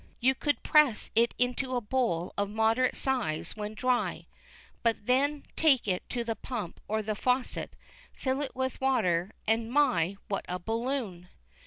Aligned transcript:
You 0.19 0.33
could 0.33 0.63
press 0.63 1.11
it 1.13 1.35
into 1.37 1.75
a 1.75 1.79
bowl 1.79 2.33
of 2.35 2.49
moderate 2.49 2.95
size 2.95 3.55
when 3.55 3.75
dry, 3.75 4.25
but 4.81 5.05
then 5.05 5.45
take 5.55 5.87
it 5.87 6.09
to 6.09 6.23
the 6.23 6.35
pump 6.35 6.79
or 6.87 7.03
the 7.03 7.13
faucet, 7.13 7.75
fill 8.11 8.41
it 8.41 8.55
with 8.55 8.81
water, 8.81 9.35
and 9.45 9.71
my, 9.71 10.17
what 10.27 10.43
a 10.49 10.57
balloon! 10.57 11.29